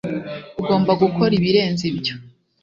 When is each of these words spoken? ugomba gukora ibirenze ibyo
ugomba 0.59 0.91
gukora 1.01 1.31
ibirenze 1.39 1.83
ibyo 1.91 2.13